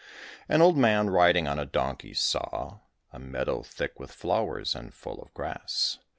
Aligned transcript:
An 0.49 0.63
Old 0.63 0.77
Man, 0.77 1.11
riding 1.11 1.47
on 1.47 1.59
a 1.59 1.65
Donkey, 1.67 2.15
saw 2.15 2.79
A 3.13 3.19
meadow 3.19 3.61
thick 3.61 3.99
with 3.99 4.11
flowers, 4.11 4.73
and 4.73 4.91
full 4.95 5.21
of 5.21 5.31
grass. 5.35 5.99